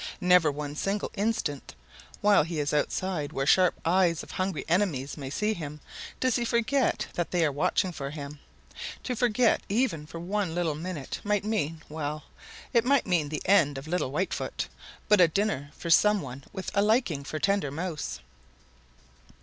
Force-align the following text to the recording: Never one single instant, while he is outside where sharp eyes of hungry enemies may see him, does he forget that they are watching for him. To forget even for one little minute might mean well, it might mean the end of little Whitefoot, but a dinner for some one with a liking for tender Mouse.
Never 0.19 0.51
one 0.51 0.75
single 0.75 1.11
instant, 1.13 1.75
while 2.21 2.41
he 2.41 2.59
is 2.59 2.73
outside 2.73 3.31
where 3.31 3.45
sharp 3.45 3.79
eyes 3.85 4.23
of 4.23 4.31
hungry 4.31 4.65
enemies 4.67 5.15
may 5.15 5.29
see 5.29 5.53
him, 5.53 5.79
does 6.19 6.37
he 6.37 6.43
forget 6.43 7.05
that 7.13 7.29
they 7.29 7.45
are 7.45 7.51
watching 7.51 7.91
for 7.91 8.09
him. 8.09 8.39
To 9.03 9.15
forget 9.15 9.61
even 9.69 10.07
for 10.07 10.19
one 10.19 10.55
little 10.55 10.73
minute 10.73 11.19
might 11.23 11.45
mean 11.45 11.83
well, 11.87 12.23
it 12.73 12.83
might 12.83 13.05
mean 13.05 13.29
the 13.29 13.43
end 13.45 13.77
of 13.77 13.87
little 13.87 14.09
Whitefoot, 14.09 14.67
but 15.07 15.21
a 15.21 15.27
dinner 15.27 15.69
for 15.77 15.91
some 15.91 16.19
one 16.23 16.45
with 16.51 16.71
a 16.73 16.81
liking 16.81 17.23
for 17.23 17.37
tender 17.37 17.69
Mouse. 17.69 18.21